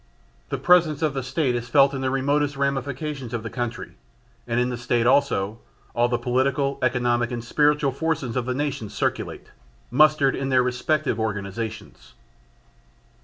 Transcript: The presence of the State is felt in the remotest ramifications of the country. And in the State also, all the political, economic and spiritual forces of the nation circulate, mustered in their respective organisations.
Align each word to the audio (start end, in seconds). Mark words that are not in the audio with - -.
The 0.49 0.57
presence 0.57 1.03
of 1.03 1.13
the 1.13 1.21
State 1.21 1.53
is 1.53 1.69
felt 1.69 1.93
in 1.93 2.01
the 2.01 2.09
remotest 2.09 2.57
ramifications 2.57 3.35
of 3.35 3.43
the 3.43 3.51
country. 3.51 3.91
And 4.47 4.59
in 4.59 4.69
the 4.71 4.75
State 4.77 5.05
also, 5.05 5.59
all 5.93 6.09
the 6.09 6.17
political, 6.17 6.79
economic 6.81 7.29
and 7.29 7.43
spiritual 7.43 7.91
forces 7.91 8.35
of 8.35 8.47
the 8.47 8.55
nation 8.55 8.89
circulate, 8.89 9.49
mustered 9.91 10.35
in 10.35 10.49
their 10.49 10.63
respective 10.63 11.19
organisations. 11.19 12.15